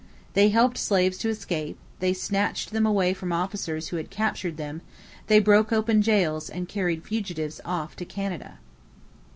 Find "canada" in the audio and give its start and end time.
8.05-8.57